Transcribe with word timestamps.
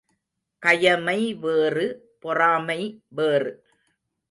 கயமை 0.65 1.39
வேறு, 1.39 1.85
பொறாமை 2.19 2.81
வேறு. 3.07 3.63